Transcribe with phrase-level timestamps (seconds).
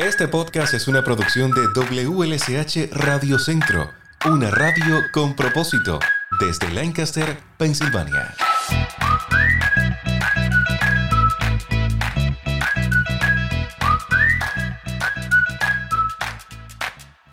[0.00, 3.90] Este podcast es una producción de WLSH Radio Centro,
[4.24, 5.98] una radio con propósito,
[6.40, 8.34] desde Lancaster, Pensilvania.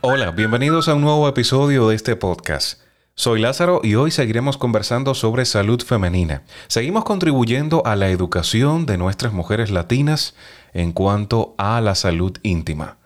[0.02, 2.87] Hola, bienvenidos a un nuevo episodio de este podcast.
[3.20, 6.44] Soy Lázaro y hoy seguiremos conversando sobre salud femenina.
[6.68, 10.36] Seguimos contribuyendo a la educación de nuestras mujeres latinas
[10.72, 13.00] en cuanto a la salud íntima.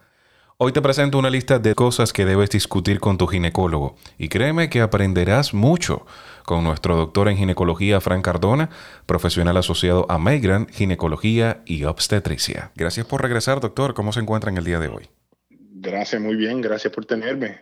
[0.58, 4.70] Hoy te presento una lista de cosas que debes discutir con tu ginecólogo y créeme
[4.70, 6.05] que aprenderás mucho
[6.44, 8.70] con nuestro doctor en ginecología Frank Cardona,
[9.05, 12.73] profesional asociado a Maigran Ginecología y Obstetricia.
[12.75, 13.94] Gracias por regresar, doctor.
[13.94, 15.08] ¿Cómo se encuentra en el día de hoy?
[15.50, 16.59] Gracias, muy bien.
[16.59, 17.62] Gracias por tenerme.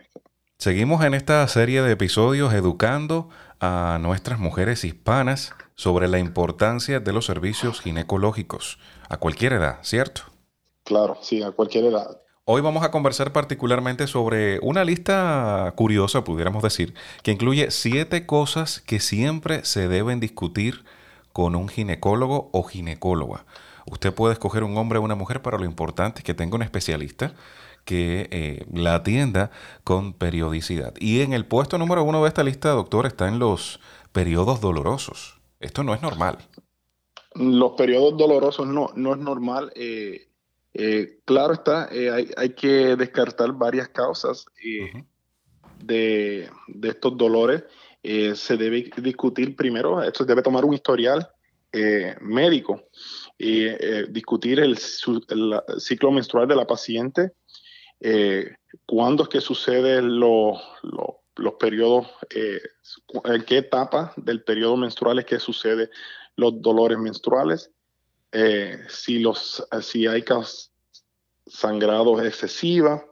[0.60, 7.14] Seguimos en esta serie de episodios educando a nuestras mujeres hispanas sobre la importancia de
[7.14, 8.78] los servicios ginecológicos
[9.08, 10.20] a cualquier edad, ¿cierto?
[10.84, 12.20] Claro, sí, a cualquier edad.
[12.44, 18.82] Hoy vamos a conversar particularmente sobre una lista curiosa, pudiéramos decir, que incluye siete cosas
[18.82, 20.84] que siempre se deben discutir
[21.32, 23.46] con un ginecólogo o ginecóloga.
[23.86, 26.62] Usted puede escoger un hombre o una mujer, pero lo importante es que tenga un
[26.62, 27.32] especialista
[27.84, 29.50] que eh, la atienda
[29.84, 30.94] con periodicidad.
[30.98, 33.80] Y en el puesto número uno de esta lista, doctor, están los
[34.12, 35.40] periodos dolorosos.
[35.60, 36.38] Esto no es normal.
[37.34, 39.72] Los periodos dolorosos no, no es normal.
[39.74, 40.28] Eh,
[40.74, 44.46] eh, claro está, hay, que descartar varias causas
[45.82, 46.48] de,
[46.82, 47.64] estos dolores.
[48.02, 51.28] se debe discutir primero, esto debe tomar un historial
[52.20, 52.82] médico
[53.38, 53.68] y
[54.10, 54.78] discutir el,
[55.28, 57.32] el, ciclo menstrual de la paciente,
[58.00, 58.54] eh,
[58.86, 60.58] cuándo es que suceden los
[61.58, 62.60] periodos, eh,
[63.24, 65.90] en qué etapa del periodo menstrual es que sucede
[66.36, 67.70] los dolores menstruales,
[68.32, 70.24] eh, si, los, si hay
[71.46, 73.02] sangrados excesivos,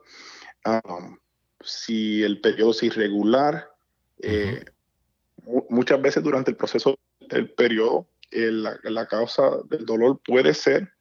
[0.65, 1.17] um,
[1.61, 3.69] si el periodo es irregular.
[5.69, 10.93] Muchas veces durante el proceso del periodo, la, la, causa del dolor puede ser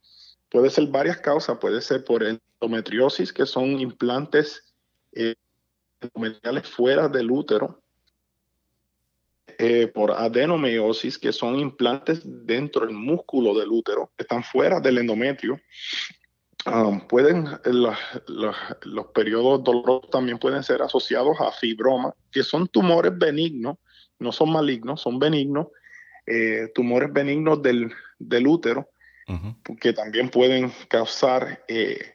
[0.51, 2.23] Puede ser varias causas, puede ser por
[2.61, 4.75] endometriosis, que son implantes
[5.13, 5.35] eh,
[6.01, 7.83] endometriales fuera del útero,
[9.59, 14.99] eh, por adenomiosis, que son implantes dentro del músculo del útero, que están fuera del
[14.99, 15.59] endometrio.
[16.67, 23.79] Um, pueden, los periodos dolorosos también pueden ser asociados a fibroma, que son tumores benignos,
[24.19, 25.69] no son malignos, son benignos,
[26.27, 28.89] eh, tumores benignos del, del útero,
[29.81, 32.15] que también pueden causar eh,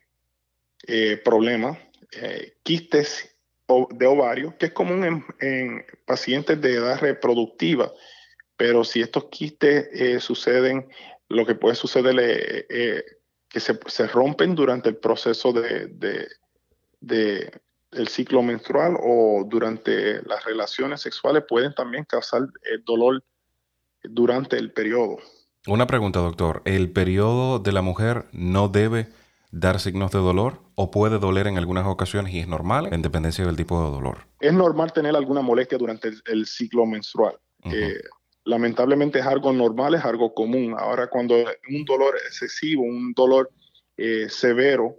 [0.86, 1.78] eh, problemas,
[2.12, 3.36] eh, quistes
[3.92, 7.92] de ovario, que es común en, pacientes de edad reproductiva,
[8.58, 9.90] pero si estos quistes
[10.22, 10.88] suceden,
[11.30, 12.20] lo que puede suceder
[12.70, 13.04] es
[13.50, 15.88] que se, rompen durante el proceso de,
[17.00, 17.62] de,
[17.92, 22.42] el ciclo menstrual o durante las relaciones sexuales pueden también causar
[22.86, 23.24] dolor
[24.04, 25.18] durante el periodo.
[25.66, 26.62] Una pregunta, doctor.
[26.66, 29.08] ¿El periodo de la mujer no debe
[29.54, 33.46] dar signos de dolor o puede doler en algunas ocasiones y es normal en dependencia
[33.46, 34.26] del tipo de dolor?
[34.40, 37.38] Es normal tener alguna molestia durante el, ciclo menstrual.
[37.66, 38.02] Eh,
[38.46, 40.76] lamentablemente es algo normal, es algo común.
[40.78, 43.52] Ahora, cuando un dolor excesivo, un dolor
[43.96, 44.96] eh, severo,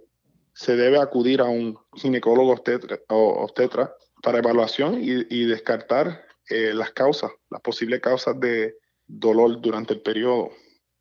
[0.53, 3.93] se debe acudir a un ginecólogo obstetra, obstetra
[4.23, 8.73] para evaluación y, descartar eh, las causas, las posibles causas de,
[9.07, 10.49] dolor durante el periodo.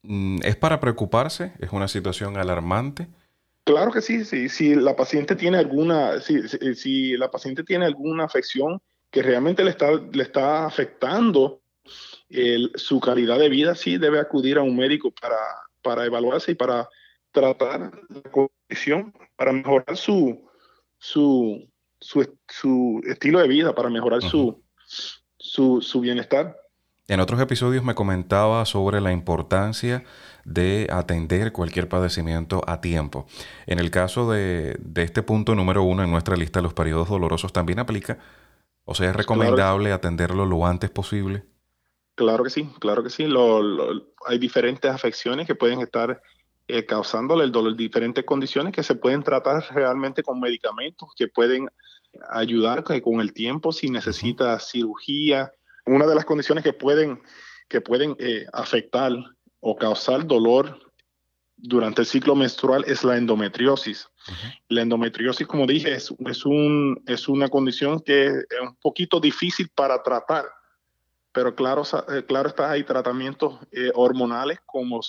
[0.03, 1.53] Mm, ¿Es para preocuparse?
[1.59, 3.09] ¿Es una situación alarmante?
[3.65, 4.49] Claro que sí, sí.
[4.49, 8.81] Si la paciente tiene alguna, si, la paciente tiene alguna afección
[9.11, 11.63] que realmente le está, le está afectando
[12.75, 15.37] su calidad de vida, sí debe acudir a un médico para,
[15.83, 16.89] para evaluarse y para
[17.31, 20.47] tratar la condición, para mejorar su,
[20.99, 21.69] su,
[22.01, 24.63] su, estilo de vida, para mejorar su,
[25.39, 26.57] su, su bienestar.
[27.07, 30.05] En otros episodios me comentaba sobre la importancia
[30.45, 33.27] de atender cualquier padecimiento a tiempo.
[33.67, 37.79] En el caso de, este punto número uno en nuestra lista, los periodos dolorosos también
[37.79, 38.19] aplica.
[38.87, 41.45] O sea, es recomendable atenderlo lo antes posible.
[42.15, 43.27] Claro que sí, claro que sí.
[44.27, 46.23] hay diferentes afecciones que pueden estar
[46.69, 51.69] eh, causándole el dolor, diferentes condiciones que se pueden tratar realmente con medicamentos que pueden
[52.31, 55.53] ayudar con el tiempo si necesita cirugía
[55.87, 57.21] una de las condiciones que pueden,
[57.69, 59.13] que pueden eh, afectar
[59.61, 60.79] o causar dolor
[61.57, 64.09] durante el ciclo menstrual es la endometriosis.
[64.69, 69.71] La endometriosis, como dije, es, es, un, es una condición que es un poquito difícil
[69.75, 70.45] para tratar,
[71.33, 71.83] pero claro,
[72.13, 75.01] eh, claro está, hay tratamientos eh, hormonales como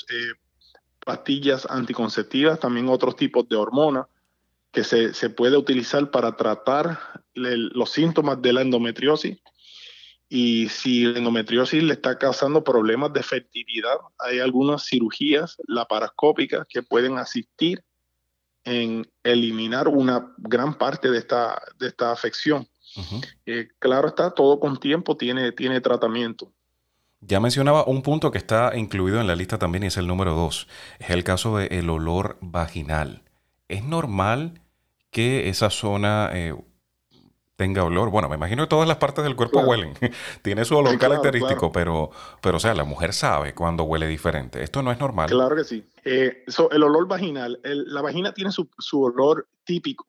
[1.05, 4.07] pastillas anticonceptivas, también otros tipos de hormonas
[4.71, 6.99] que se, se puede utilizar para tratar
[7.33, 9.37] los síntomas de la endometriosis.
[10.27, 16.81] Y si la endometriosis le está causando problemas de fertilidad, hay algunas cirugías laparoscópicas que
[16.81, 17.83] pueden asistir
[18.63, 22.67] en eliminar una gran parte de esta, de esta afección.
[23.45, 26.51] Eh, claro está, todo con tiempo tiene, tiene tratamiento.
[27.21, 30.33] Ya mencionaba un punto que está incluido en la lista también y es el número
[30.33, 30.67] dos.
[30.99, 33.23] Es el caso del olor vaginal.
[33.67, 34.61] ¿Es normal
[35.09, 36.55] que esa zona eh,
[37.55, 38.09] tenga olor?
[38.09, 39.93] Bueno, me imagino que todas las partes del cuerpo huelen.
[40.41, 42.11] Tiene su olor característico, pero,
[42.41, 44.63] pero, o sea, la mujer sabe cuando huele diferente.
[44.63, 45.29] Esto no es normal.
[45.29, 45.85] Claro que sí.
[46.03, 50.05] Eh, el olor vaginal, la vagina tiene su, su olor típico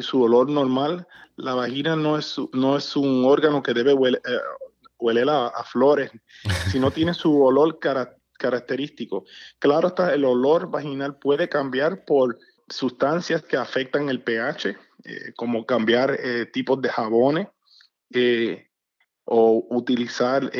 [0.00, 1.06] su olor normal.
[1.36, 6.10] La vagina no es, no es un órgano que debe huele, eh, a, flores,
[6.70, 7.78] sino tiene su olor
[8.38, 9.24] característico.
[9.58, 12.38] Claro está, el olor vaginal puede cambiar por
[12.68, 17.48] sustancias que afectan el pH, eh, como cambiar eh, tipos de jabones
[19.24, 20.50] o utilizar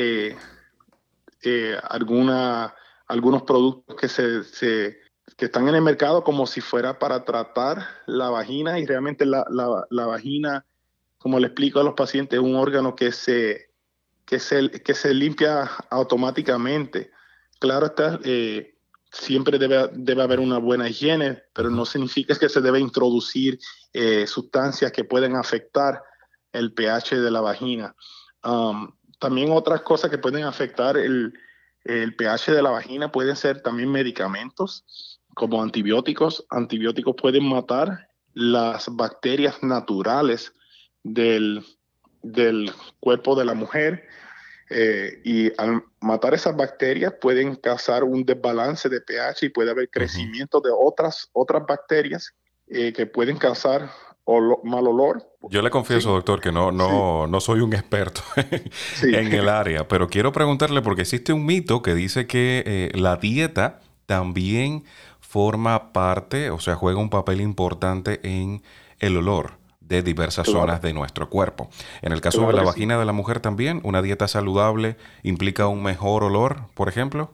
[1.89, 2.75] alguna,
[3.07, 5.01] algunos productos que se
[5.37, 9.47] que están en el mercado como si fuera para tratar la vagina y realmente la,
[9.49, 10.67] la, vagina,
[11.19, 13.71] como le explico a los pacientes, es un órgano que se,
[14.27, 17.11] que se, que se limpia automáticamente.
[17.59, 18.70] Claro está, eh,
[19.11, 23.59] siempre debe, debe haber una buena higiene, pero no significa que se debe introducir
[23.93, 26.03] eh, sustancias que pueden afectar
[26.53, 27.95] el pH de la vagina.
[28.45, 31.33] Um, también otras cosas que pueden afectar el,
[31.85, 36.47] el pH de la vagina pueden ser también medicamentos como antibióticos.
[36.51, 40.53] Antibióticos pueden matar las bacterias naturales
[41.03, 41.65] del,
[42.23, 44.07] del cuerpo de la mujer
[44.71, 49.91] eh, y al matar esas bacterias pueden causar un desbalance de pH y puede haber
[49.91, 52.33] crecimiento de otras, otras bacterias
[52.69, 53.91] eh, que pueden causar
[54.63, 55.29] mal olor.
[55.51, 58.21] Yo le confieso, doctor, que no, no, no soy un experto
[59.03, 63.17] en el área, pero quiero preguntarle porque existe un mito que dice que eh, la
[63.17, 64.85] dieta también
[65.19, 68.63] forma parte, o sea, juega un papel importante en
[69.01, 69.60] el olor
[69.91, 71.69] de diversas zonas de nuestro cuerpo.
[72.01, 75.83] En el caso de la vagina de la mujer también, una dieta saludable implica un
[75.83, 77.33] mejor olor, por ejemplo.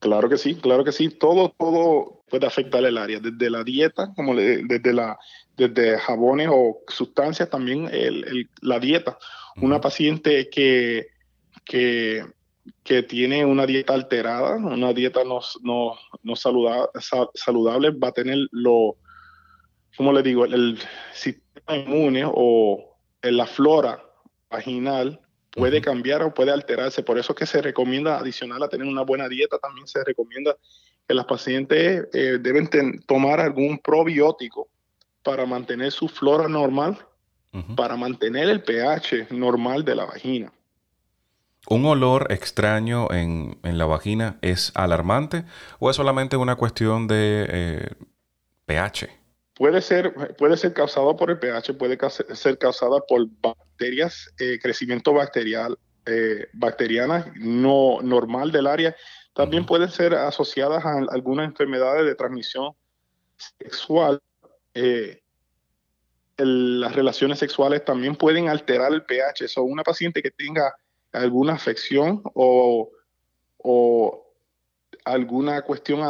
[0.00, 1.08] Claro que sí, claro que sí.
[1.08, 5.16] Todo, todo puede afectar el área, desde la dieta, como desde la,
[5.56, 7.88] desde jabones o sustancias, también
[8.60, 9.16] la dieta.
[9.62, 11.06] Una paciente que,
[11.64, 12.24] que
[12.82, 18.96] que tiene una dieta alterada, una dieta no, no, no saludable, va a tener lo,
[19.96, 20.78] como le digo, el,
[21.12, 24.02] sistema inmune o la flora
[24.50, 25.20] vaginal
[25.50, 27.02] puede cambiar o puede alterarse.
[27.02, 30.56] Por eso es que se recomienda, adicional a tener una buena dieta, también se recomienda
[31.08, 32.68] que las pacientes eh, deben
[33.06, 34.68] tomar algún probiótico
[35.22, 36.98] para mantener su flora normal,
[37.74, 40.52] para mantener el pH normal de la vagina.
[41.68, 45.44] ¿Un olor extraño en, la vagina es alarmante
[45.78, 47.88] o es solamente una cuestión de eh,
[48.66, 49.08] pH?
[49.56, 51.98] Puede ser, puede ser causado por el pH, puede
[52.34, 58.94] ser causada por bacterias, eh, crecimiento bacterial, eh, bacteriana no normal del área.
[59.32, 62.74] También pueden ser asociadas a algunas enfermedades de transmisión
[63.58, 64.20] sexual.
[66.36, 69.48] las relaciones sexuales también pueden alterar el pH.
[69.48, 70.74] So, una paciente que tenga
[71.12, 72.92] alguna afección o,
[75.04, 76.00] alguna cuestión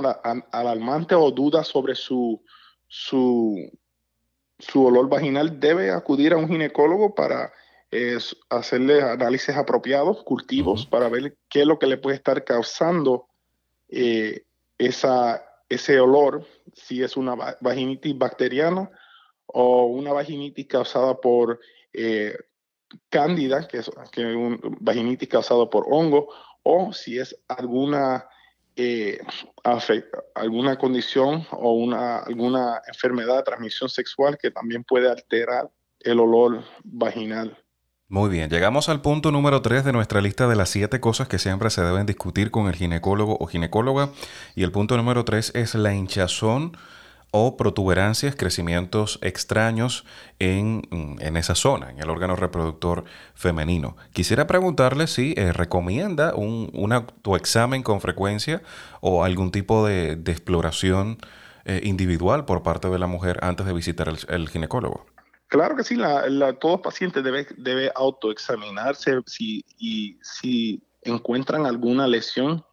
[0.51, 2.43] alarmante o duda sobre su,
[2.99, 3.71] su,
[4.59, 7.53] su olor vaginal, debe acudir a un ginecólogo para
[8.49, 13.29] hacerle análisis apropiados, cultivos, para ver qué es lo que le puede estar causando
[13.89, 14.45] eh,
[14.79, 18.91] esa, ese olor, si es una vaginitis bacteriana
[19.45, 21.61] o una vaginitis causada por
[21.93, 22.35] eh,
[23.11, 26.29] cándida, que es, que un vaginitis causado por hongo,
[26.63, 28.27] o si es alguna,
[28.77, 29.19] eh,
[30.35, 36.63] alguna condición o una, alguna enfermedad de transmisión sexual que también puede alterar el olor
[36.85, 37.57] vaginal.
[38.09, 41.39] Muy bien, llegamos al punto número 3 de nuestra lista de las siete cosas que
[41.39, 44.11] siempre se deben discutir con el ginecólogo o ginecóloga.
[44.55, 46.77] Y el punto número 3 es la hinchazón
[47.39, 50.05] o protuberancias, crecimientos extraños
[50.39, 50.83] en,
[51.37, 53.97] esa zona, en el órgano reproductor femenino.
[54.13, 58.63] Quisiera preguntarle si eh, recomienda un, un, autoexamen con frecuencia
[59.01, 61.19] o algún tipo de, exploración
[61.67, 65.05] eh, individual por parte de la mujer antes de visitar el, ginecólogo.
[65.49, 72.65] Claro que sí, la, todo paciente debe, debe autoexaminarse si, y si encuentran alguna lesión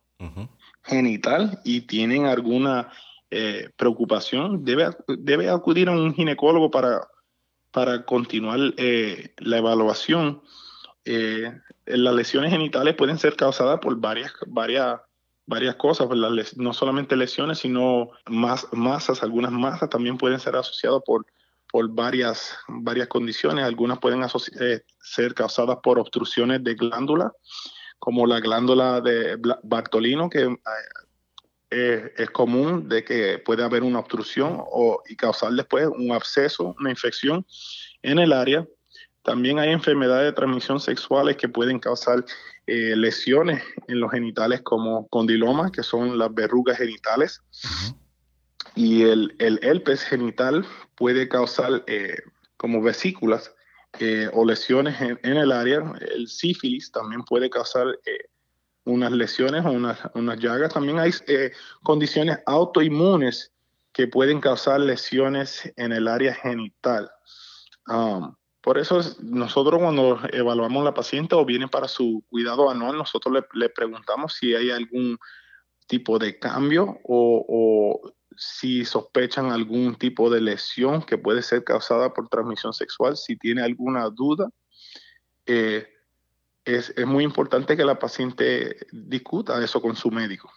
[0.83, 2.89] genital y tienen alguna
[3.35, 7.07] eh, preocupación, debe, debe acudir a un ginecólogo para,
[7.71, 10.43] para continuar eh, la evaluación.
[11.03, 15.01] las lesiones genitales pueden ser causadas por varias, varias,
[15.47, 21.01] varias cosas, pues no solamente lesiones, sino más, masas, algunas masas también pueden ser asociadas
[21.03, 21.25] por,
[21.71, 23.65] por varias, varias condiciones.
[23.65, 24.21] Algunas pueden
[25.01, 27.33] ser causadas por obstrucciones de glándula,
[27.97, 30.55] como la glándula de Bartolino, que
[31.73, 36.89] es, común de que puede haber una obstrucción o, y causar después un absceso, una
[36.89, 37.45] infección
[38.01, 38.67] en el área.
[39.23, 42.25] También hay enfermedades de transmisión sexuales que pueden causar
[42.67, 47.41] eh, lesiones en los genitales como condilomas, que son las verrugas genitales.
[48.75, 50.65] Y el, el, herpes genital
[50.95, 52.17] puede causar eh,
[52.57, 53.53] como vesículas
[53.99, 55.93] eh, o lesiones en, en, el área.
[56.15, 57.87] El sífilis también puede causar
[58.85, 60.73] unas lesiones o unas, unas llagas.
[60.73, 61.51] También hay eh,
[61.83, 63.51] condiciones autoinmunes
[63.91, 67.09] que pueden causar lesiones en el área genital.
[67.87, 72.97] Um, por eso nosotros cuando evaluamos a la paciente o viene para su cuidado anual,
[72.97, 75.17] nosotros le, le preguntamos si hay algún
[75.87, 82.13] tipo de cambio o, o, si sospechan algún tipo de lesión que puede ser causada
[82.13, 84.49] por transmisión sexual, si tiene alguna duda.
[85.45, 85.87] Eh,
[86.65, 90.51] es, muy importante que la paciente discuta eso con su médico.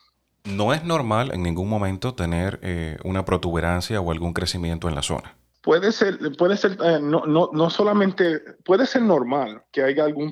[0.44, 5.02] No es normal en ningún momento tener eh, una protuberancia o algún crecimiento en la
[5.02, 5.36] zona.
[5.62, 10.30] Puede ser, puede ser, eh, no, no, no, solamente, puede ser normal que haya algún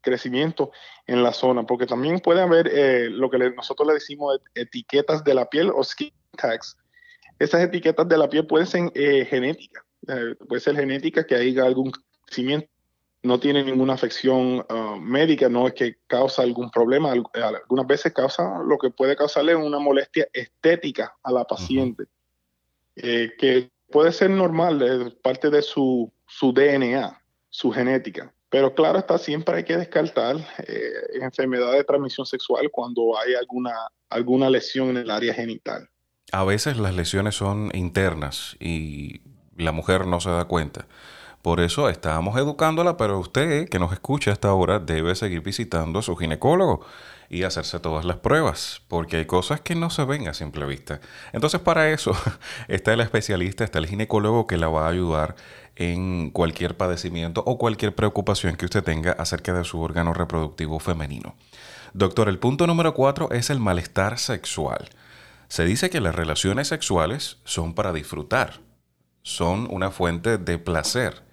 [0.00, 0.70] crecimiento
[1.08, 5.34] en la zona, porque también puede haber eh, lo que nosotros le decimos etiquetas de
[5.34, 6.76] la piel o skin tags.
[7.40, 8.92] Esas etiquetas de la piel pueden ser
[9.26, 9.84] genéticas,
[10.48, 11.92] puede ser genética que haya algún
[12.26, 12.68] crecimiento
[13.22, 18.62] no tiene ninguna afección uh, médica, no es que causa algún problema, algunas veces causa
[18.64, 22.04] lo que puede causarle una molestia estética a la paciente,
[22.96, 28.32] eh, que puede ser normal, es parte de su, su, DNA, su genética.
[28.50, 33.74] Pero claro está, siempre hay que descartar eh, enfermedad de transmisión sexual cuando hay alguna,
[34.08, 35.88] alguna lesión en el área genital.
[36.32, 39.22] A veces las lesiones son internas y
[39.56, 40.86] la mujer no se da cuenta.
[41.48, 46.02] Por eso estábamos educándola, pero usted que nos escucha hasta ahora debe seguir visitando a
[46.02, 46.84] su ginecólogo
[47.30, 51.00] y hacerse todas las pruebas, porque hay cosas que no se ven a simple vista.
[51.32, 52.12] Entonces para eso
[52.68, 55.36] está el especialista, está el ginecólogo que la va a ayudar
[55.74, 61.34] en cualquier padecimiento o cualquier preocupación que usted tenga acerca de su órgano reproductivo femenino.
[61.94, 64.90] Doctor, el punto número cuatro es el malestar sexual.
[65.48, 68.60] Se dice que las relaciones sexuales son para disfrutar,
[69.22, 71.26] son una fuente de placer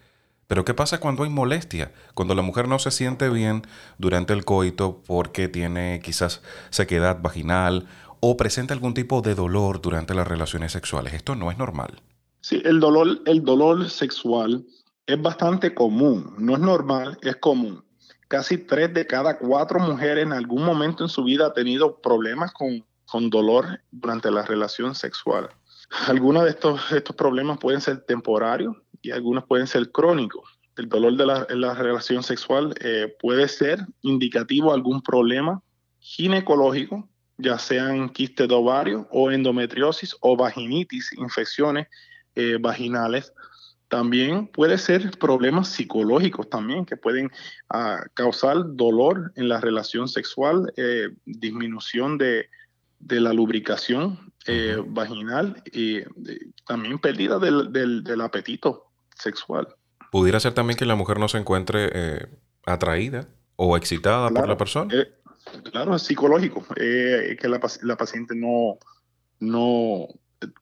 [0.48, 1.92] pero ¿qué pasa cuando hay molestia?
[2.14, 3.64] Cuando la mujer no se siente bien
[3.98, 7.88] durante el coito porque tiene quizás sequedad vaginal
[8.20, 11.14] o presenta algún tipo de dolor durante las relaciones sexuales.
[11.14, 12.02] Esto no es normal.
[12.42, 14.66] Sí, el dolor, el dolor sexual
[15.08, 16.36] es bastante común.
[16.38, 17.84] No es normal, es común.
[18.28, 22.52] Casi tres de cada cuatro mujeres en algún momento en su vida ha tenido problemas
[22.52, 25.50] con, con dolor durante la relación sexual.
[26.08, 28.76] Algunos de estos, estos problemas pueden ser temporarios,
[29.06, 30.58] y algunos pueden ser crónicos.
[30.78, 35.62] El dolor de la, relación sexual eh, puede ser indicativo de algún problema
[36.00, 41.88] ginecológico, ya sean quistes de ovario o endometriosis o vaginitis, infecciones
[42.34, 43.32] eh, vaginales.
[43.90, 47.30] También puede ser problemas psicológicos también que pueden
[47.70, 52.50] ah, causar dolor en la relación sexual, eh, disminución de,
[53.08, 54.34] la lubricación
[54.88, 56.02] vaginal y
[56.68, 59.68] también pérdida del apetito sexual.
[60.16, 62.28] ¿Pudiera ser también que la mujer no se encuentre eh,
[62.66, 64.94] atraída o excitada por la persona?
[64.94, 65.12] Eh,
[65.72, 66.66] claro, es psicológico.
[66.78, 67.60] Eh, que la,
[67.98, 68.78] paciente no,
[69.42, 70.08] no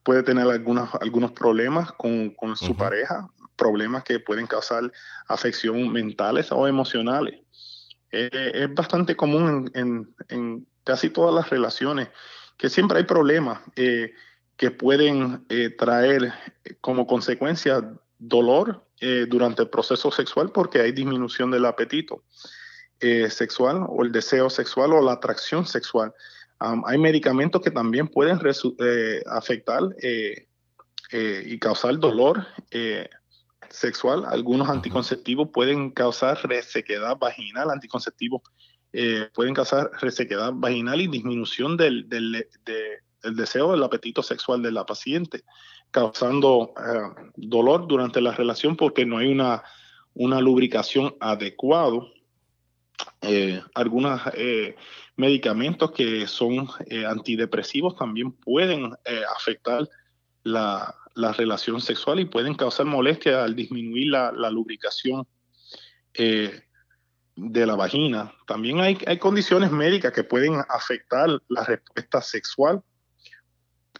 [0.02, 4.90] puede tener algunos, algunos problemas con, su pareja, problemas que pueden causar
[5.28, 7.40] afección mentales o emocionales.
[8.10, 12.08] es bastante común en, casi todas las relaciones
[12.56, 15.44] que siempre hay problemas que pueden
[15.76, 16.32] traer
[16.80, 17.82] como consecuencia
[18.18, 22.22] dolor eh, durante el proceso sexual porque hay disminución del apetito
[23.00, 26.14] eh, sexual o el deseo sexual o la atracción sexual.
[26.58, 28.38] hay medicamentos que también pueden
[28.78, 29.82] eh, afectar
[31.12, 32.46] y causar dolor
[33.68, 34.24] sexual.
[34.26, 38.42] Algunos anticonceptivos pueden causar resequedad vaginal, anticonceptivos
[39.34, 44.86] pueden causar resequedad vaginal y disminución del, del, del deseo del apetito sexual de la
[44.86, 45.42] paciente
[45.90, 49.62] causando eh, dolor durante la relación porque no hay una,
[50.14, 52.00] una lubricación adecuada
[53.74, 54.20] algunos
[55.16, 56.68] medicamentos que son
[57.08, 58.92] antidepresivos también pueden
[59.36, 59.88] afectar
[60.44, 65.26] la, la, relación sexual y pueden causar molestia al disminuir la, la lubricación
[67.36, 68.32] de la vagina.
[68.46, 72.82] También hay, hay condiciones médicas que pueden afectar la respuesta sexual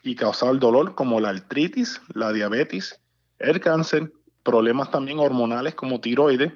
[0.02, 3.00] y causar dolor, como la artritis, la diabetes,
[3.38, 4.12] el cáncer,
[4.42, 6.52] problemas también hormonales como tiroides.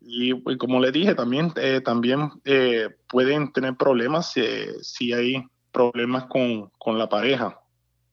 [0.00, 4.34] y, pues, como le dije, también, eh, también eh, pueden tener problemas
[4.82, 7.60] si hay problemas con, con, la pareja,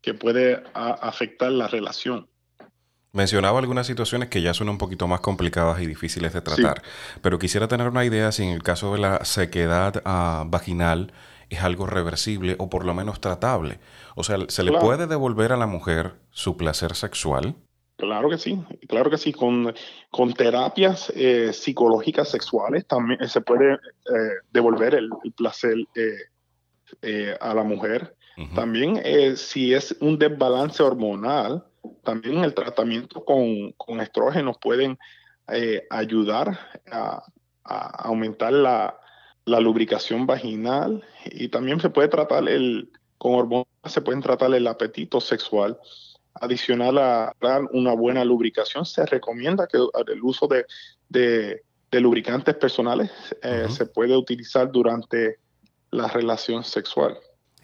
[0.02, 2.30] que puede afectar la relación.
[3.18, 6.84] Mencionaba algunas situaciones que ya son un poquito más complicadas y difíciles de tratar,
[7.24, 11.12] pero quisiera tener una idea si en el caso de la sequedad ah, vaginal
[11.50, 13.80] es algo reversible o por lo menos tratable.
[14.14, 17.56] O sea, ¿se le puede devolver a la mujer su placer sexual?
[17.96, 19.34] Claro que sí, claro que sí.
[19.34, 19.74] Con,
[20.12, 23.80] con terapias eh, psicológicas sexuales también se puede eh,
[24.52, 25.74] devolver el, placer
[27.02, 28.14] eh, a la mujer.
[28.54, 29.02] También
[29.36, 31.66] si es un desbalance hormonal,
[32.04, 34.98] también el tratamiento con, con estrógenos pueden
[35.50, 36.60] eh, ayudar
[36.92, 37.24] a,
[37.64, 39.00] aumentar la,
[39.46, 45.22] lubricación vaginal y también se puede tratar el, con hormonas se pueden tratar el apetito
[45.22, 45.78] sexual.
[46.34, 47.34] Adicional a
[47.72, 50.66] una buena lubricación, se recomienda que el uso de,
[51.10, 53.10] de, lubricantes personales
[53.42, 55.40] eh, se puede utilizar durante
[55.92, 57.18] la relación sexual.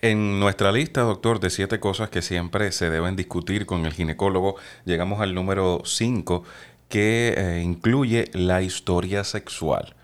[0.03, 4.57] En nuestra lista, doctor, de siete cosas que siempre se deben discutir con el ginecólogo,
[4.83, 6.43] llegamos al número cinco,
[6.89, 9.95] que eh, incluye la historia sexual.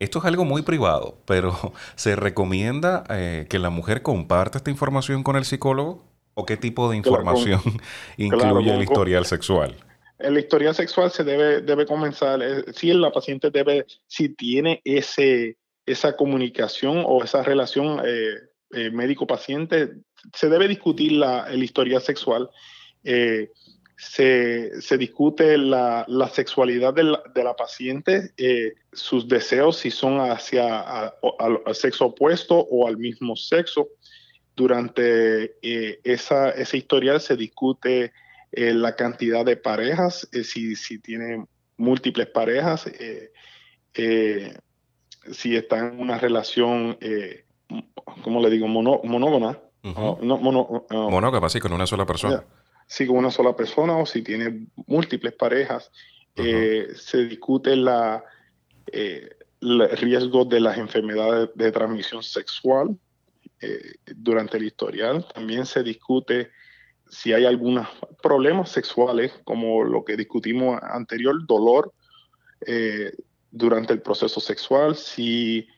[0.00, 1.54] Esto es algo muy privado, pero
[1.94, 6.02] ¿se recomienda eh, que la mujer comparta esta información con el psicólogo?
[6.34, 7.60] ¿O qué tipo de información
[8.16, 9.76] incluye el historial sexual?
[10.18, 15.56] El historial sexual se debe, debe comenzar, eh, si la paciente debe, si tiene ese,
[15.86, 19.92] esa comunicación o esa relación eh, médico-paciente,
[20.34, 22.50] se debe discutir la, el historial sexual.
[23.04, 23.50] Eh,
[23.98, 29.90] se, se, discute la, la sexualidad de la, de la paciente, eh, sus deseos, si
[29.90, 30.82] son hacia
[31.38, 33.88] al sexo opuesto o al mismo sexo.
[34.54, 35.56] Durante
[36.02, 38.12] esa, ese historial se discute
[38.52, 41.44] la cantidad de parejas, si, si tiene
[41.76, 42.90] múltiples parejas,
[43.92, 46.96] si está en una relación
[48.22, 48.68] ¿cómo le digo?
[48.68, 49.58] Mono, monógama.
[49.82, 52.44] Uh no, mono, ah, monógama, sí, con una sola persona.
[52.86, 55.90] Sí, con una sola persona o si tiene múltiples parejas.
[56.36, 58.22] Eh, se discute la,
[58.92, 62.98] eh, el riesgo de las enfermedades de transmisión sexual
[63.60, 65.26] eh, durante el historial.
[65.34, 66.50] También se discute
[67.08, 67.88] si hay algunos
[68.22, 71.92] problemas sexuales, como lo que discutimos anterior, dolor
[73.50, 75.68] durante el proceso sexual, si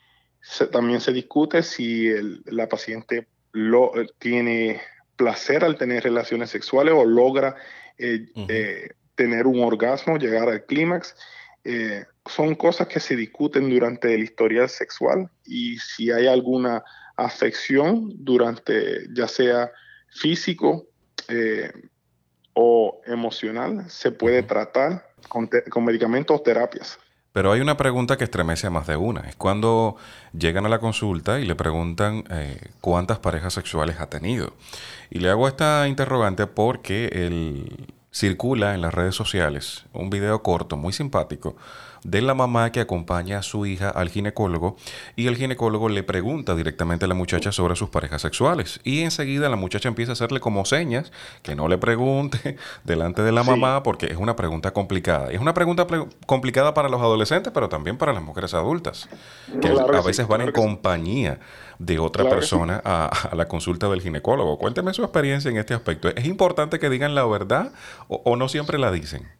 [0.70, 2.10] también se discute si
[2.46, 4.80] la paciente lo, tiene
[5.16, 7.56] placer al tener relaciones sexuales o logra
[7.98, 11.16] eh, eh, tener un orgasmo, llegar al clímax.
[11.64, 16.84] Eh, son cosas que se discuten durante el historial sexual y si hay alguna
[17.16, 19.72] afección durante, ya sea
[20.08, 20.86] físico
[22.54, 26.98] o emocional, se puede tratar con, con medicamentos o terapias.
[27.38, 29.20] Pero hay una pregunta que estremece a más de una.
[29.20, 29.94] Es cuando
[30.36, 34.54] llegan a la consulta y le preguntan eh, cuántas parejas sexuales ha tenido.
[35.08, 40.76] Y le hago esta interrogante porque él circula en las redes sociales un video corto
[40.76, 41.54] muy simpático
[42.04, 44.76] de la mamá que acompaña a su hija al ginecólogo
[45.16, 49.48] y el ginecólogo le pregunta directamente a la muchacha sobre sus parejas sexuales y enseguida
[49.48, 53.82] la muchacha empieza a hacerle como señas que no le pregunte delante de la mamá
[53.82, 55.32] porque es una pregunta complicada.
[55.32, 55.86] Y es una pregunta
[56.26, 59.08] complicada para los adolescentes, pero también para las mujeres adultas,
[59.60, 61.40] que a veces van en compañía
[61.78, 64.58] de otra persona a, la consulta del ginecólogo.
[64.58, 66.08] Cuénteme su experiencia en este aspecto.
[66.08, 67.72] ¿Es importante que digan la verdad
[68.08, 69.37] o no siempre la dicen?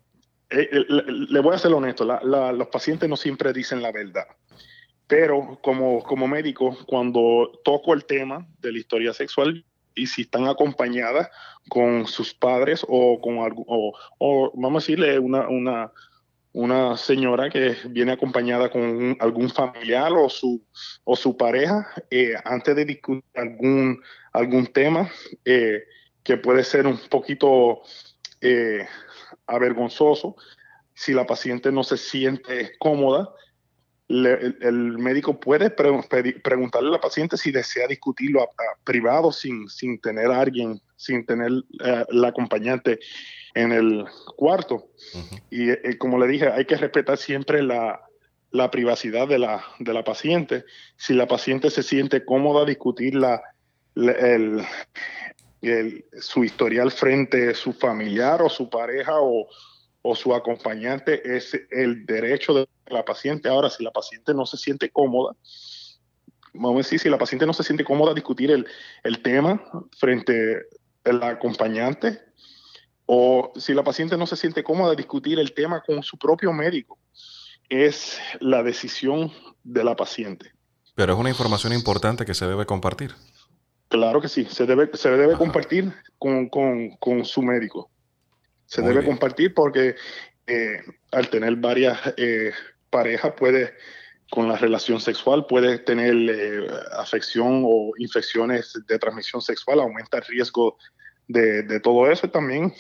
[0.51, 4.27] Eh, eh, le voy a ser honesto, los pacientes no siempre dicen la verdad.
[5.07, 10.47] Pero como, como médico, cuando toco el tema de la historia sexual y si están
[10.47, 11.29] acompañadas
[11.69, 15.93] con sus padres o con o, o vamos a decirle una, una,
[16.53, 20.63] una señora que viene acompañada con algún familiar o su,
[21.05, 25.11] o su pareja, eh, antes de discutir algún, algún tema
[25.45, 27.83] que puede ser un poquito
[29.49, 30.37] avergonzoso.
[30.95, 33.31] Si la paciente no se siente cómoda,
[34.09, 38.49] el, médico puede preguntarle a la paciente si desea discutirlo a,
[38.83, 41.53] privado sin, sin tener a alguien, sin tener
[41.85, 43.01] eh, la acompañante
[43.55, 44.05] en el
[44.37, 44.89] cuarto.
[45.51, 48.01] Y eh, como le dije, hay que respetar siempre la,
[48.51, 50.65] la privacidad de la, de la paciente.
[50.97, 53.43] Si la paciente se siente cómoda discutir la,
[53.95, 54.63] el,
[56.21, 59.49] su historial frente a su familiar o su pareja o,
[60.15, 63.49] su acompañante, es el derecho de la paciente.
[63.49, 65.35] Ahora, si la paciente no se siente cómoda,
[66.55, 68.67] vamos a decir, si la paciente no se siente cómoda discutir el,
[69.03, 69.63] el tema
[69.99, 70.63] frente
[71.05, 72.21] al acompañante,
[73.05, 76.99] o si la paciente no se siente cómoda discutir el tema con su propio médico,
[77.69, 80.53] es la decisión de la paciente.
[80.95, 83.15] Pero es una información importante que se debe compartir.
[83.89, 87.91] Claro que sí, se debe, se debe compartir con, con, con, su médico.
[88.67, 89.97] Se debe compartir porque
[90.47, 92.53] eh, al tener varias eh,
[92.91, 93.73] parejas puede,
[94.31, 96.67] con la relación sexual, puede tener eh,
[96.99, 100.77] afección o infecciones de transmisión sexual, aumenta el riesgo
[101.27, 102.29] de, de todo eso.
[102.29, 102.75] También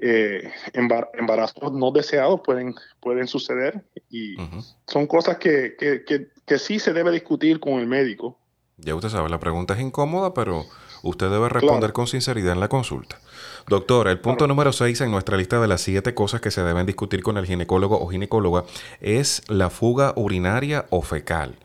[0.00, 4.36] eh, embarazos no deseados pueden, pueden suceder y
[4.86, 8.38] son cosas que, que, que, sí se debe discutir con el médico.
[8.78, 10.64] Ya usted sabe, la pregunta es incómoda, pero
[11.02, 13.18] usted debe responder con sinceridad en la consulta.
[13.66, 16.86] Doctor, el punto número 6 en nuestra lista de las siete cosas que se deben
[16.86, 18.64] discutir con el ginecólogo o ginecóloga
[19.00, 21.56] es la fuga urinaria o fecal.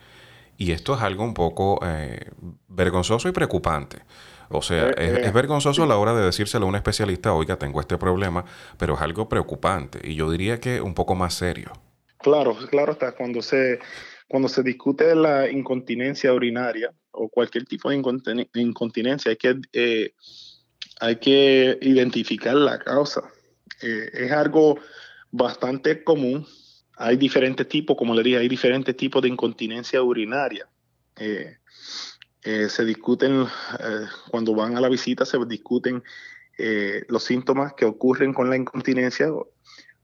[0.58, 2.32] Y esto es algo un poco eh,
[2.67, 3.99] vergonzoso y preocupante.
[4.49, 7.58] O sea, eh, es, eh, vergonzoso a la hora de decírselo a un especialista, oiga,
[7.58, 8.43] tengo este problema,
[8.78, 11.71] pero es algo preocupante y yo diría que un poco más serio.
[12.17, 13.13] Claro, claro está.
[13.13, 13.80] Cuando se,
[14.28, 17.95] cuando se discute la incontinencia urinaria o cualquier tipo de
[18.56, 20.13] incontinencia, hay que, eh,
[20.99, 23.21] hay que identificar la causa.
[23.82, 24.80] es algo
[25.32, 26.45] bastante común.
[26.95, 30.69] Hay diferentes tipos, como le dije, hay diferentes tipos de incontinencia urinaria.
[32.45, 33.45] Eh, se discuten,
[33.80, 36.04] eh, cuando van a la visita, se discuten
[36.58, 39.30] eh, los síntomas que ocurren con la incontinencia,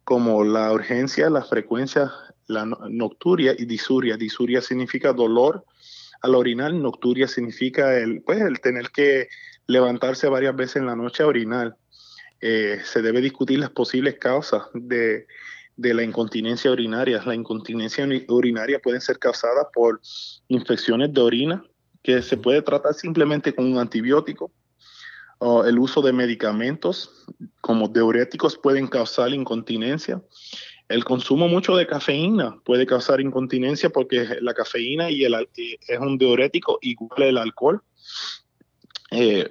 [0.06, 2.12] como la urgencia, la frecuencia,
[2.48, 4.16] la nocturia y disuria.
[4.16, 5.66] Disuria significa dolor
[6.22, 9.30] al orinar, nocturia significa el, pues, el tener que
[9.68, 11.78] levantarse varias veces en la noche a orinar.
[12.42, 15.28] se debe discutir las posibles causas de,
[15.80, 17.24] de la incontinencia urinaria.
[17.26, 20.02] La incontinencia urinaria puede ser causada por
[20.50, 21.64] infecciones de orina,
[22.04, 24.52] que se puede tratar simplemente con un antibiótico.
[25.42, 27.26] o el uso de medicamentos
[27.62, 30.22] como diuréticos pueden causar incontinencia.
[30.90, 36.18] El consumo mucho de cafeína puede causar incontinencia porque la cafeína y el, es un
[36.18, 37.84] diurético igual el alcohol.
[39.12, 39.48] Eh,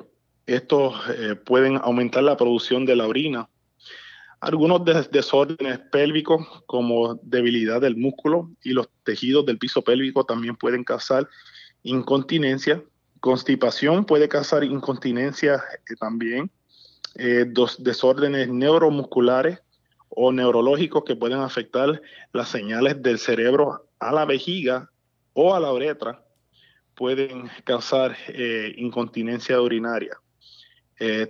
[0.46, 3.48] estos eh, pueden aumentar la producción de la orina.
[4.40, 10.83] Algunos desórdenes pélvicos como debilidad del músculo y los tejidos del piso pélvico también pueden
[10.83, 11.29] causar
[11.85, 12.83] incontinencia,
[13.20, 16.51] constipación puede causar incontinencia eh, también,
[17.53, 19.61] dos desórdenes neuromusculares
[20.09, 22.01] o neurológicos que pueden afectar
[22.33, 24.90] las señales del cerebro a la vejiga
[25.33, 26.25] o a la uretra
[26.94, 30.16] pueden causar eh, incontinencia urinaria.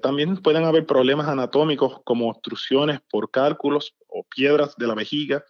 [0.00, 5.44] también pueden haber problemas anatómicos como obstrucciones por cálculos o piedras de la vejiga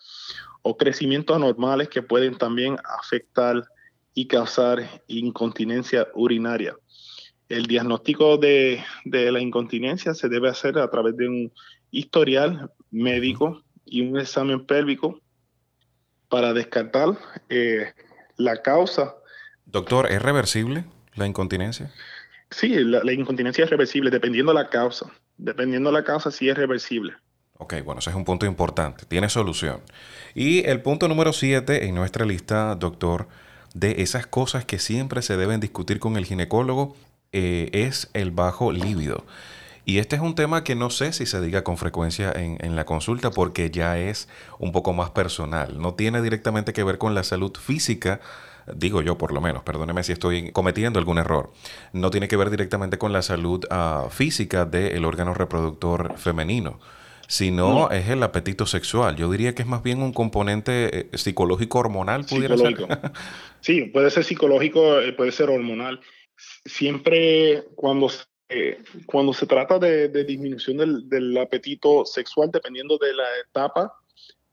[0.62, 3.62] o crecimientos anormales que pueden también afectar
[4.14, 6.76] y causar incontinencia urinaria.
[7.48, 11.52] El diagnóstico de, la incontinencia se debe hacer a través de un
[11.90, 15.20] historial médico y un examen pélvico
[16.29, 17.92] para descartar eh,
[18.37, 19.14] la causa.
[19.66, 21.92] Doctor, ¿es reversible la incontinencia?
[22.51, 25.11] Sí, la, incontinencia es reversible dependiendo de la causa.
[25.37, 27.14] Dependiendo de la causa, sí es reversible.
[27.59, 29.05] Ok, bueno, ese es un punto importante.
[29.05, 29.81] Tiene solución.
[30.35, 33.29] Y el punto número 7 en nuestra lista, doctor,
[33.74, 36.96] de esas cosas que siempre se deben discutir con el ginecólogo
[37.33, 39.27] eh, es el bajo líbido.
[39.88, 42.77] Y este es un tema que no sé si se diga con frecuencia en, en,
[42.77, 45.81] la consulta porque ya es un poco más personal.
[45.81, 48.20] No tiene directamente que ver con la salud física,
[48.74, 51.55] digo yo por lo menos, perdóneme si estoy cometiendo algún error.
[51.94, 56.79] No tiene que ver directamente con la salud uh, física del órgano reproductor femenino
[57.27, 59.16] sino es el apetito sexual.
[59.16, 62.74] Yo diría que es más bien un componente eh, psicológico hormonal, pudiera ser.
[63.61, 66.01] sí, puede ser psicológico, eh, puede ser hormonal.
[66.64, 68.27] Siempre cuando se,
[69.06, 73.94] cuando se trata de, disminución del, apetito sexual, dependiendo de la etapa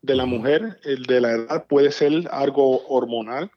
[0.02, 3.50] de la mujer, el de la edad, puede ser algo hormonal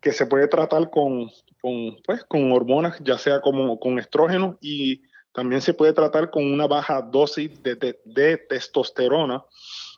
[0.00, 5.02] que se puede tratar con, con, pues, con hormonas, ya sea como con estrógeno y
[5.36, 9.44] también se puede tratar con una baja dosis de, testosterona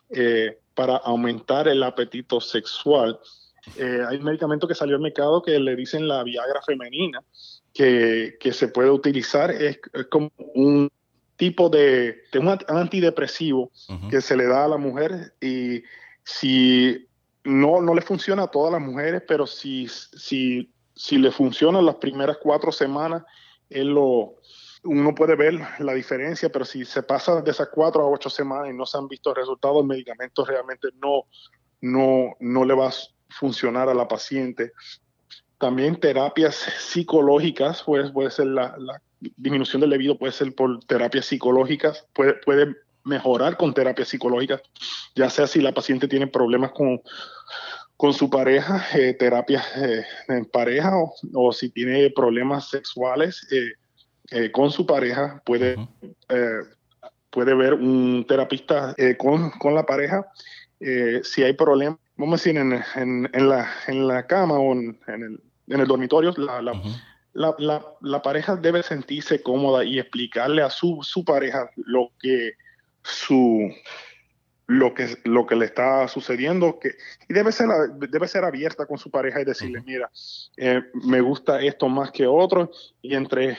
[0.09, 3.17] eh, para aumentar el apetito sexual.
[3.77, 7.23] Eh, hay un medicamento que salió al mercado que le dicen la Viagra femenina,
[7.73, 9.79] que, se puede utilizar, es,
[10.09, 10.91] como un
[11.37, 13.71] tipo de, un antidepresivo
[14.09, 15.83] que se le da a la mujer y
[16.23, 17.07] si
[17.43, 21.95] no, no le funciona a todas las mujeres, pero si, si, si le funciona las
[21.95, 23.23] primeras cuatro semanas,
[23.69, 24.35] él lo,
[24.83, 28.69] uno puede ver la diferencia, pero si se pasa de esas cuatro a ocho semanas
[28.69, 31.25] y no se han visto resultados, el medicamento realmente no,
[31.81, 32.93] no, no le va a
[33.29, 34.71] funcionar a la paciente.
[35.59, 38.75] También terapias psicológicas, pues puede ser la,
[39.19, 44.61] disminución del debido, puede ser por terapias psicológicas, puede, puede mejorar con terapias psicológicas,
[45.15, 47.01] ya sea si la paciente tiene problemas con,
[47.99, 50.93] con su pareja, eh, terapias eh, en pareja,
[51.33, 55.75] o, si tiene problemas sexuales eh, con su pareja, puede,
[57.29, 60.25] puede ver un terapista con, con, la pareja.
[61.23, 64.97] si hay problemas, vamos a decir, en, en, en, la, en la cama o en,
[65.07, 66.73] el, en el dormitorio, la, la,
[67.33, 72.53] la, la, la, pareja debe sentirse cómoda y explicarle a su, su pareja lo que
[73.03, 73.71] su
[74.69, 76.91] lo que, lo que le está sucediendo que,
[77.27, 80.11] y debe ser, debe ser abierta con su pareja y decirle, mira,
[80.57, 82.69] eh, me gusta esto más que otro,
[83.01, 83.57] y entre,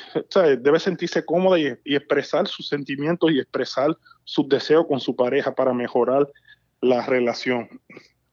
[0.61, 5.53] debe sentirse cómoda y, y, expresar sus sentimientos y expresar sus deseos con su pareja
[5.53, 6.29] para mejorar
[6.81, 7.68] la relación.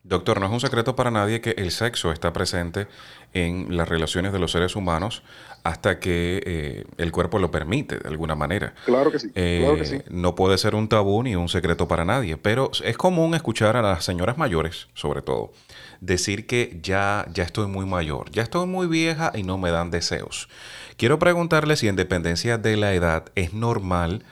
[0.07, 2.87] Doctor, no es un secreto para nadie que el sexo está presente
[3.33, 5.21] en las relaciones de los seres humanos
[5.63, 8.73] hasta que eh, el cuerpo lo permite de alguna manera.
[8.85, 9.95] Claro que, sí, claro que sí.
[9.95, 13.75] Eh, no puede ser un tabú ni un secreto para nadie, pero es común escuchar
[13.75, 15.51] a las señoras mayores, sobre todo,
[15.99, 19.91] decir que ya, ya estoy muy mayor, ya estoy muy vieja y no me dan
[19.91, 20.47] deseos.
[20.95, 24.23] Quiero preguntarle si en dependencia de la edad es normal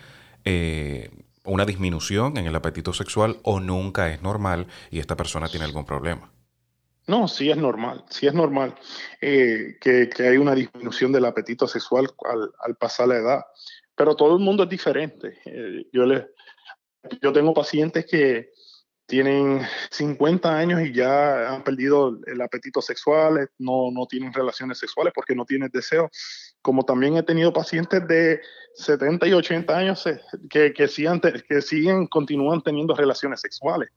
[0.46, 1.10] eh,
[1.46, 5.86] una disminución en el apetito sexual o nunca es normal y esta persona tiene algún
[5.86, 6.32] problema.
[7.08, 8.74] No, sí es normal, sí es normal
[9.22, 12.10] eh, que, que, hay una disminución del apetito sexual
[12.64, 13.46] al, pasar la edad,
[13.96, 15.38] pero todo el mundo es diferente.
[15.46, 16.30] Eh, yo, le,
[17.22, 18.50] yo tengo pacientes que
[19.06, 25.14] tienen 50 años y ya han perdido el apetito sexual, no, no tienen relaciones sexuales
[25.16, 26.10] porque no tienen deseo
[26.66, 28.42] como también he tenido pacientes de
[28.74, 33.92] 70 y 80 años eh, que, que, siguen, que siguen, continúan teniendo relaciones sexuales.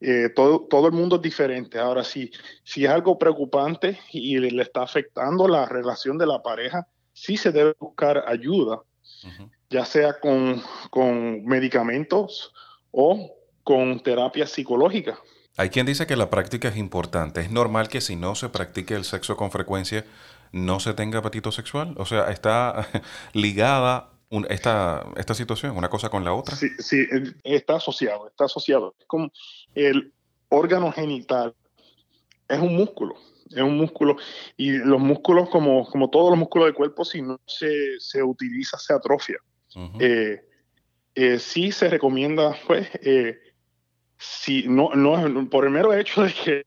[0.00, 1.80] Eh, todo, todo el mundo es diferente.
[1.80, 2.30] Ahora, si,
[2.62, 7.50] si es algo preocupante y le está afectando la relación de la pareja, sí se
[7.50, 8.80] debe buscar ayuda,
[9.68, 12.54] ya sea con, con medicamentos
[12.92, 13.28] o
[13.64, 15.18] con terapia psicológica.
[15.56, 17.40] Hay quien dice que la práctica es importante.
[17.40, 20.04] Es normal que si no se practique el sexo con frecuencia,
[20.52, 21.94] no se tenga apetito sexual?
[21.98, 22.88] O sea, ¿está
[23.32, 24.10] ligada
[24.48, 26.56] esta, esta situación, una cosa con la otra?
[26.56, 27.06] Sí, sí,
[27.42, 28.94] está asociado, está asociado.
[28.98, 29.30] Es como
[29.74, 30.12] el
[30.48, 31.54] órgano genital
[32.48, 33.16] es un músculo,
[33.50, 34.16] es un músculo
[34.56, 38.78] y los músculos, como, como todos los músculos del cuerpo, si no se, se utiliza,
[38.78, 39.38] se atrofia.
[39.98, 40.40] Eh,
[41.14, 43.38] eh, sí se recomienda, pues, eh,
[44.22, 46.64] si no, no, por el mero hecho de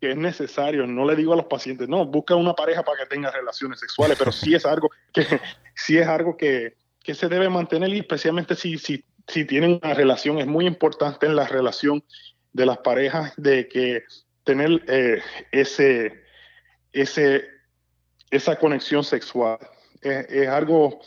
[0.00, 0.86] que es necesario.
[0.86, 4.18] No le digo a los pacientes, no, busca una pareja para que tenga relaciones sexuales,
[4.18, 5.24] pero sí es algo que,
[5.74, 9.94] sí es algo que, que se debe mantener y especialmente si, si, si tienen una
[9.94, 12.04] relación, es muy importante en la relación
[12.52, 14.04] de las parejas de que
[14.44, 16.22] tener eh, ese,
[16.92, 17.48] ese,
[18.30, 19.58] esa conexión sexual.
[20.02, 21.00] Es, es, algo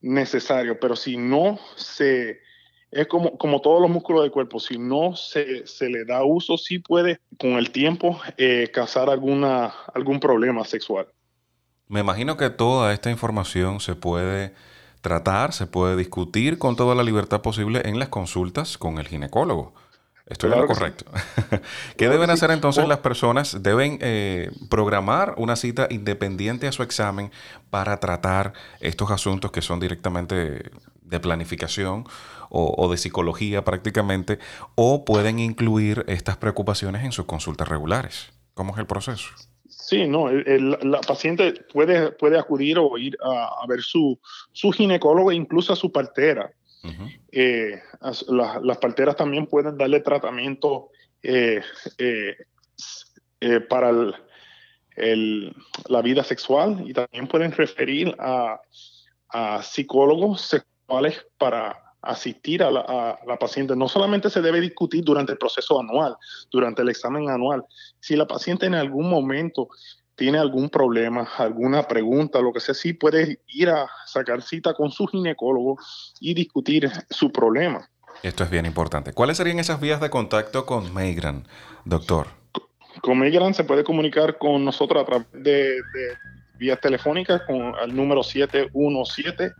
[0.00, 2.40] necesario, pero si no se,
[2.90, 6.58] es como, como todos los músculos del cuerpo, si no se, se le da uso,
[6.58, 11.06] sí puede con el tiempo eh, causar alguna, algún problema sexual.
[11.86, 14.54] Me imagino que toda esta información se puede
[15.00, 19.74] tratar, se puede discutir con toda la libertad posible en las consultas con el ginecólogo.
[20.30, 21.04] Estoy en lo correcto.
[21.96, 23.62] ¿Qué deben hacer entonces las personas?
[23.62, 27.32] Deben eh, programar una cita independiente a su examen
[27.68, 30.70] para tratar estos asuntos que son directamente
[31.02, 32.04] de planificación
[32.48, 34.38] o, de psicología prácticamente,
[34.74, 38.32] o pueden incluir estas preocupaciones en sus consultas regulares.
[38.54, 39.28] ¿Cómo es el proceso?
[39.68, 44.18] Sí, no, la paciente puede, puede acudir o ir a, ver su,
[44.52, 46.52] su ginecólogo e incluso a su partera.
[47.32, 50.90] Eh, las parteras también pueden darle tratamiento
[51.22, 51.60] eh,
[51.98, 53.90] eh, para
[54.96, 55.56] el,
[55.88, 58.60] la vida sexual y también pueden referir a,
[59.28, 63.76] a psicólogos sexuales para asistir a la, paciente.
[63.76, 66.16] No solamente se debe discutir durante el proceso anual,
[66.50, 67.64] durante el examen anual.
[68.00, 69.68] Si la paciente en algún momento
[70.20, 74.90] tiene algún problema, alguna pregunta, lo que sea, sí puede ir a sacar cita con
[74.90, 75.78] su ginecólogo
[76.20, 77.88] y discutir su problema.
[78.22, 79.14] Esto es bien importante.
[79.14, 81.48] ¿Cuáles serían esas vías de contacto con Meigran,
[81.86, 82.26] doctor?
[83.00, 86.18] Con Meigran se puede comunicar con nosotros a través de, de
[86.58, 89.54] vías telefónicas con el número 717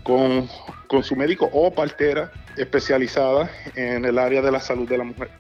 [0.03, 0.49] con,
[0.89, 5.31] con su médico o partera especializada en el área de la salud de la mujer.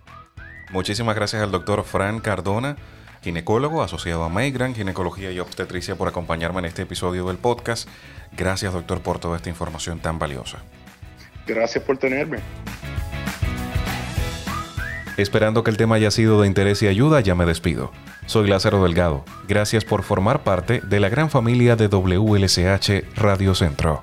[0.71, 2.77] Muchísimas gracias al doctor Fran Cardona,
[3.23, 7.88] ginecólogo asociado a Maygran Ginecología y Obstetricia, por acompañarme en este episodio del podcast.
[8.37, 10.59] Gracias, doctor, por toda esta información tan valiosa.
[11.47, 12.38] Gracias por tenerme.
[15.16, 17.90] Esperando que el tema haya sido de interés y ayuda, ya me despido.
[18.29, 19.25] Soy Lázaro Delgado.
[19.49, 24.03] Gracias por formar parte de la gran familia de WLSH Radio Centro.